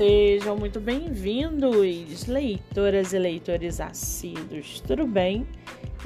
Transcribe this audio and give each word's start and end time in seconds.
Sejam 0.00 0.56
muito 0.56 0.80
bem-vindos, 0.80 2.24
leitoras 2.24 3.12
e 3.12 3.18
leitores 3.18 3.82
assíduos, 3.82 4.80
tudo 4.80 5.06
bem? 5.06 5.46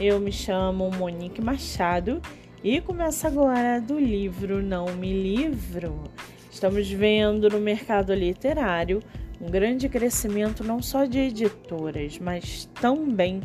Eu 0.00 0.18
me 0.18 0.32
chamo 0.32 0.90
Monique 0.90 1.40
Machado 1.40 2.20
e 2.64 2.80
começa 2.80 3.28
agora 3.28 3.80
do 3.80 3.96
livro 3.96 4.60
Não 4.60 4.86
Me 4.96 5.12
Livro. 5.12 6.02
Estamos 6.50 6.90
vendo 6.90 7.48
no 7.48 7.60
mercado 7.60 8.12
literário 8.12 9.00
um 9.40 9.48
grande 9.48 9.88
crescimento 9.88 10.64
não 10.64 10.82
só 10.82 11.04
de 11.04 11.20
editoras, 11.20 12.18
mas 12.18 12.68
também 12.80 13.42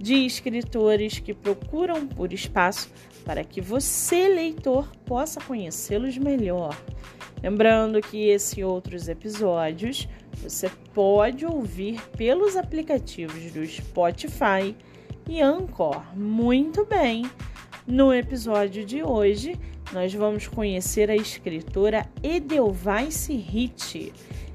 de 0.00 0.14
escritores 0.24 1.18
que 1.18 1.34
procuram 1.34 2.06
por 2.06 2.32
espaço 2.32 2.90
para 3.24 3.44
que 3.44 3.60
você, 3.60 4.28
leitor, 4.28 4.90
possa 5.04 5.38
conhecê-los 5.42 6.16
melhor. 6.16 6.74
Lembrando 7.42 8.00
que 8.00 8.28
esse 8.28 8.60
e 8.60 8.64
outros 8.64 9.08
episódios 9.08 10.08
você 10.42 10.70
pode 10.94 11.44
ouvir 11.44 12.00
pelos 12.16 12.56
aplicativos 12.56 13.52
do 13.52 13.64
Spotify 13.66 14.74
e 15.28 15.40
Anchor. 15.40 16.02
Muito 16.16 16.86
bem! 16.86 17.30
No 17.86 18.12
episódio 18.14 18.84
de 18.86 19.02
hoje, 19.02 19.58
nós 19.92 20.14
vamos 20.14 20.48
conhecer 20.48 21.10
a 21.10 21.16
escritora 21.16 22.06
Edelweiss 22.22 23.28
Ritt 23.28 24.12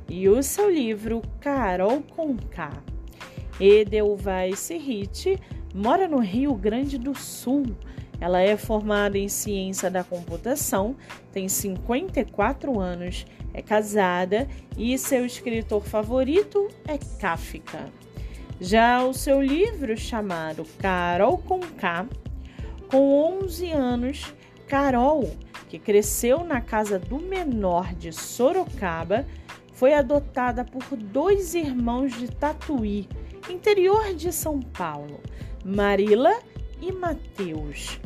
e 0.09 0.27
o 0.27 0.41
seu 0.41 0.71
livro 0.71 1.21
Carol 1.39 2.01
Conká. 2.01 2.95
Edelweiss 3.59 4.69
Ritt 4.69 5.39
mora 5.73 6.07
no 6.07 6.19
Rio 6.19 6.53
Grande 6.55 6.97
do 6.97 7.15
Sul 7.15 7.75
ela 8.19 8.41
é 8.41 8.55
formada 8.55 9.17
em 9.17 9.27
ciência 9.27 9.89
da 9.89 10.03
computação, 10.03 10.95
tem 11.31 11.49
54 11.49 12.79
anos, 12.79 13.25
é 13.53 13.61
casada 13.61 14.47
e 14.77 14.97
seu 14.97 15.25
escritor 15.25 15.84
favorito 15.84 16.67
é 16.87 16.97
Kafka. 17.20 17.89
Já 18.59 19.03
o 19.03 19.13
seu 19.13 19.41
livro 19.41 19.97
chamado 19.97 20.65
Carol 20.79 21.37
com 21.37 21.59
K, 21.59 22.07
com 22.90 23.41
11 23.43 23.71
anos, 23.71 24.34
Carol, 24.67 25.29
que 25.67 25.77
cresceu 25.77 26.43
na 26.43 26.62
casa 26.62 26.97
do 26.97 27.19
menor 27.19 27.93
de 27.93 28.13
Sorocaba, 28.13 29.25
foi 29.73 29.93
adotada 29.93 30.63
por 30.63 30.95
dois 30.95 31.53
irmãos 31.53 32.17
de 32.17 32.29
Tatuí, 32.29 33.09
interior 33.49 34.13
de 34.13 34.32
São 34.32 34.60
Paulo, 34.60 35.20
Marila 35.63 36.34
e 36.82 36.91
Mateus. 36.91 37.99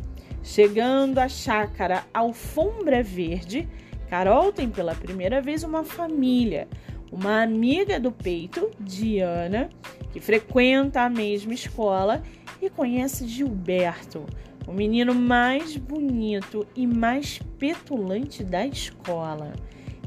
Chegando 0.43 1.19
à 1.19 1.27
chácara 1.27 2.05
Alfombra 2.13 3.03
Verde, 3.03 3.67
Carol 4.09 4.51
tem 4.51 4.69
pela 4.69 4.95
primeira 4.95 5.41
vez 5.41 5.63
uma 5.63 5.83
família, 5.83 6.67
uma 7.11 7.41
amiga 7.41 7.99
do 7.99 8.11
peito, 8.11 8.69
Diana, 8.79 9.69
que 10.11 10.19
frequenta 10.19 11.01
a 11.01 11.09
mesma 11.09 11.53
escola 11.53 12.23
e 12.61 12.69
conhece 12.69 13.27
Gilberto, 13.27 14.25
o 14.67 14.73
menino 14.73 15.13
mais 15.13 15.77
bonito 15.77 16.67
e 16.75 16.85
mais 16.85 17.39
petulante 17.57 18.43
da 18.43 18.65
escola. 18.65 19.53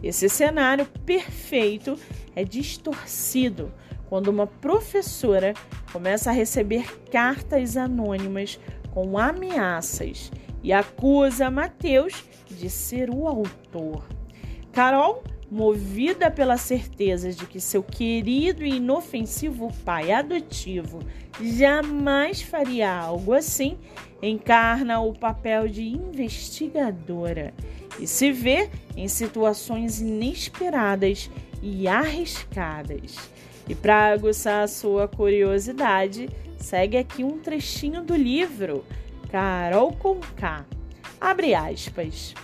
Esse 0.03 0.29
cenário 0.29 0.87
perfeito 1.07 1.97
é 2.35 2.45
distorcido 2.45 3.73
quando 4.13 4.29
uma 4.29 4.47
professora 4.47 5.55
começa 5.91 6.29
a 6.29 6.35
receber 6.35 7.01
cartas 7.11 7.79
anônimas 7.79 8.61
com 8.91 9.17
ameaças 9.17 10.31
e 10.63 10.71
acusa 10.71 11.51
Mateus 11.51 12.23
de 12.51 12.69
ser 12.69 13.09
o 13.09 13.27
autor. 13.27 14.07
Carol, 14.71 15.25
movida 15.51 16.31
pela 16.31 16.59
certeza 16.59 17.33
de 17.33 17.47
que 17.47 17.59
seu 17.59 17.83
querido 17.83 18.63
e 18.63 18.77
inofensivo 18.77 19.73
pai 19.83 20.13
adotivo 20.13 20.99
jamais 21.41 22.43
faria 22.43 22.95
algo 22.95 23.33
assim, 23.33 23.79
encarna 24.21 25.01
o 25.01 25.15
papel 25.15 25.69
de 25.69 25.89
investigadora 25.89 27.55
e 27.99 28.07
se 28.07 28.31
vê 28.31 28.69
em 28.95 29.09
situações 29.09 30.03
inesperadas 30.03 31.31
e 31.63 31.89
arriscadas. 31.89 33.17
E 33.69 33.75
para 33.75 34.13
aguçar 34.13 34.65
a 34.65 34.69
sua 34.69 35.07
curiosidade, 35.07 36.29
segue 36.57 36.97
aqui 36.97 37.23
um 37.23 37.39
trechinho 37.39 38.03
do 38.03 38.15
livro 38.15 38.85
Carol 39.31 39.93
com 39.93 40.21
K. 40.37 40.67
Abre 41.21 41.55
aspas. 41.55 42.35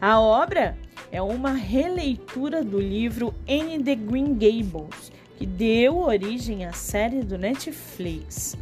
A 0.00 0.18
obra 0.18 0.76
é 1.12 1.20
uma 1.20 1.52
releitura 1.52 2.64
do 2.64 2.80
livro 2.80 3.34
Anne 3.48 3.82
the 3.82 3.94
Green 3.94 4.32
Gables, 4.32 5.12
que 5.36 5.44
deu 5.44 5.98
origem 5.98 6.64
à 6.64 6.72
série 6.72 7.22
do 7.22 7.36
Netflix. 7.36 8.56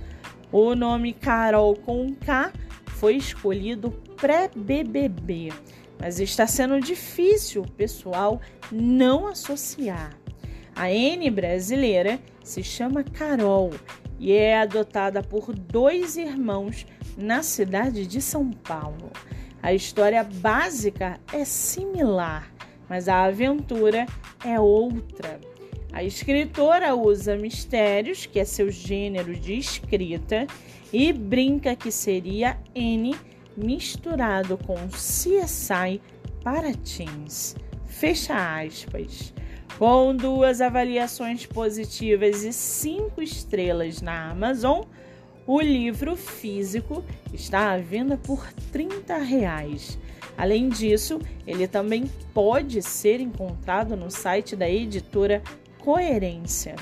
O 0.51 0.75
nome 0.75 1.13
Carol 1.13 1.77
com 1.77 2.15
K 2.15 2.53
foi 2.87 3.17
escolhido 3.17 3.91
pré-BBB, 4.17 5.53
mas 6.01 6.19
está 6.19 6.47
sendo 6.47 6.81
difícil 6.81 7.63
o 7.63 7.71
pessoal 7.71 8.41
não 8.73 9.29
associar. 9.29 10.17
A 10.79 10.93
N 10.93 11.29
brasileira 11.29 12.21
se 12.41 12.63
chama 12.63 13.03
Carol 13.03 13.73
e 14.17 14.33
é 14.33 14.57
adotada 14.57 15.25
por 15.25 15.53
dois 15.53 16.17
irmãos 16.17 16.87
na 17.17 17.43
cidade 17.43 18.07
de 18.07 18.23
São 18.23 18.53
Paulo. 18.53 19.11
A 19.61 19.75
história 19.75 20.23
básica 20.23 21.19
é 21.33 21.45
similar, 21.45 22.49
mas 22.89 23.09
a 23.09 23.25
aventura 23.25 24.07
é 24.45 24.61
outra. 24.61 25.41
A 25.93 26.05
escritora 26.05 26.95
usa 26.95 27.37
mistérios, 27.37 28.25
que 28.25 28.39
é 28.39 28.45
seu 28.45 28.71
gênero 28.71 29.35
de 29.35 29.55
escrita, 29.55 30.47
e 30.93 31.13
brinca 31.13 31.75
que 31.75 31.91
seria 31.91 32.57
N 32.73 33.17
misturado 33.57 34.57
com 34.57 34.77
CSI 34.91 36.01
para 36.45 36.73
teens. 36.73 37.57
Fecha 37.85 38.63
aspas. 38.63 39.35
Com 39.77 40.15
duas 40.15 40.61
avaliações 40.61 41.47
positivas 41.47 42.43
e 42.43 42.53
cinco 42.53 43.23
estrelas 43.23 44.01
na 44.01 44.31
Amazon, 44.31 44.83
o 45.47 45.61
livro 45.61 46.17
físico 46.17 47.05
está 47.33 47.73
à 47.73 47.79
venda 47.79 48.17
por 48.17 48.53
30 48.73 49.17
reais. 49.19 49.99
Além 50.37 50.69
disso, 50.69 51.21
ele 51.47 51.67
também 51.67 52.11
pode 52.35 52.83
ser 52.83 53.21
encontrado 53.21 53.97
no 53.97 54.11
site 54.11 54.55
da 54.55 54.69
editora 54.69 55.43
Coerência. 55.79 56.77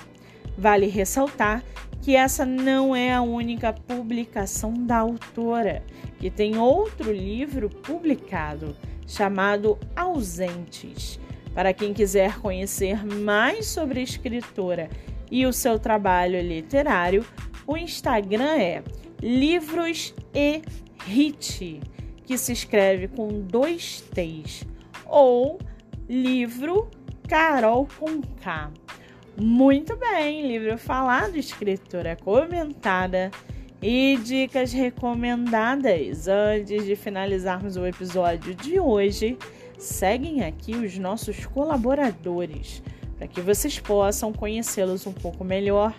Vale 0.58 0.86
ressaltar 0.86 1.62
que 2.02 2.16
essa 2.16 2.46
não 2.46 2.94
é 2.94 3.12
a 3.12 3.22
única 3.22 3.72
publicação 3.72 4.72
da 4.72 4.98
autora, 4.98 5.82
que 6.18 6.30
tem 6.30 6.56
outro 6.56 7.12
livro 7.12 7.68
publicado 7.68 8.76
chamado 9.06 9.78
Ausentes 9.94 11.20
para 11.56 11.72
quem 11.72 11.94
quiser 11.94 12.38
conhecer 12.38 13.02
mais 13.02 13.64
sobre 13.64 14.00
a 14.00 14.02
escritora 14.02 14.90
e 15.30 15.46
o 15.46 15.54
seu 15.54 15.78
trabalho 15.78 16.38
literário, 16.38 17.24
o 17.66 17.78
Instagram 17.78 18.58
é 18.58 18.82
Livros 19.22 20.14
e 20.34 20.60
Hit, 21.06 21.80
que 22.26 22.36
se 22.36 22.52
escreve 22.52 23.08
com 23.08 23.40
dois 23.40 24.02
T's, 24.14 24.66
ou 25.06 25.58
Livro 26.06 26.90
Carol 27.26 27.88
com 27.98 28.20
K. 28.20 28.70
Muito 29.40 29.96
bem, 29.96 30.46
livro 30.46 30.76
falado, 30.76 31.36
escritora 31.36 32.16
comentada 32.16 33.30
e 33.80 34.18
dicas 34.22 34.74
recomendadas. 34.74 36.28
Antes 36.28 36.84
de 36.84 36.94
finalizarmos 36.94 37.78
o 37.78 37.86
episódio 37.86 38.54
de 38.54 38.78
hoje, 38.78 39.38
seguem 39.78 40.44
aqui 40.44 40.74
os 40.74 40.98
nossos 40.98 41.46
colaboradores 41.46 42.82
para 43.16 43.26
que 43.26 43.40
vocês 43.40 43.78
possam 43.78 44.30
conhecê-los 44.32 45.06
um 45.06 45.12
pouco 45.12 45.44
melhor. 45.44 45.94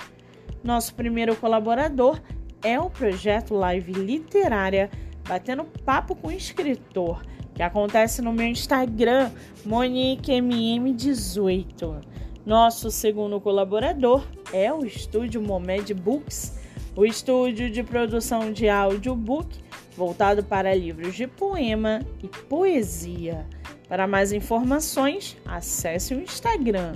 Nosso 0.64 0.96
primeiro 0.96 1.36
colaborador 1.36 2.20
é 2.64 2.80
o 2.80 2.90
projeto 2.90 3.54
Live 3.54 3.92
Literária 3.92 4.90
Batendo 5.28 5.66
Papo 5.84 6.16
com 6.16 6.30
o 6.30 6.32
Escritor, 6.32 7.22
que 7.54 7.62
acontece 7.62 8.22
no 8.22 8.32
meu 8.32 8.48
Instagram, 8.48 9.30
MoniqueMM18. 9.66 12.02
Nosso 12.46 12.90
segundo 12.90 13.42
colaborador 13.42 14.26
é 14.54 14.72
o 14.72 14.86
estúdio 14.86 15.42
Momed 15.42 15.94
Books, 15.94 16.58
o 16.96 17.06
estúdio 17.06 17.70
de 17.70 17.84
produção 17.84 18.54
de 18.54 18.70
audiobook 18.70 19.60
voltado 19.98 20.44
para 20.44 20.76
livros 20.76 21.16
de 21.16 21.26
poema 21.26 22.02
e 22.22 22.28
poesia. 22.28 23.48
Para 23.90 24.06
mais 24.06 24.32
informações, 24.32 25.36
acesse 25.44 26.14
o 26.14 26.22
Instagram 26.22 26.94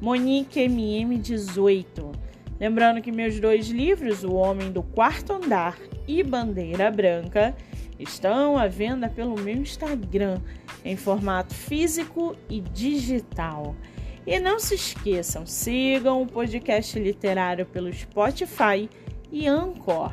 MoniqueMM18. 0.00 2.14
Lembrando 2.60 3.02
que 3.02 3.10
meus 3.10 3.40
dois 3.40 3.66
livros, 3.66 4.22
O 4.22 4.34
Homem 4.34 4.70
do 4.70 4.84
Quarto 4.84 5.32
Andar 5.32 5.76
e 6.06 6.22
Bandeira 6.22 6.92
Branca, 6.92 7.56
estão 7.98 8.56
à 8.56 8.68
venda 8.68 9.08
pelo 9.08 9.34
meu 9.34 9.56
Instagram 9.56 10.40
em 10.84 10.96
formato 10.96 11.52
físico 11.52 12.36
e 12.48 12.60
digital. 12.60 13.74
E 14.24 14.38
não 14.38 14.60
se 14.60 14.76
esqueçam, 14.76 15.44
sigam 15.44 16.22
o 16.22 16.26
podcast 16.26 16.96
literário 17.00 17.66
pelo 17.66 17.92
Spotify 17.92 18.88
e 19.32 19.48
Anchor 19.48 20.12